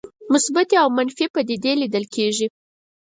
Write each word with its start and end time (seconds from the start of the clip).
مثبتې 0.33 0.75
او 0.83 0.87
منفي 0.97 1.25
پدیدې 1.33 1.73
لیدل 1.81 2.05
کېږي. 2.15 2.47